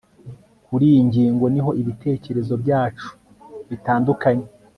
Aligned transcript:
Kuri 0.65 0.85
iyi 0.91 1.01
ngingo 1.07 1.45
niho 1.53 1.71
ibitekerezo 1.81 2.53
byacu 2.63 3.07
bitandukanye 3.69 4.45